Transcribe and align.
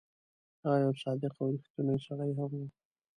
هغه 0.61 0.77
یو 0.85 0.93
صادق 1.03 1.33
او 1.39 1.47
ریښتونی 1.55 1.97
سړی 2.07 2.31
هم 2.39 2.51
وو. 2.57 2.65